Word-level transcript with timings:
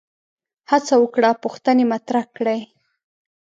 هڅه 0.71 0.93
وکړه 1.03 1.29
پوښتنې 1.43 1.83
مطرح 1.93 2.25
کړي 2.37 2.59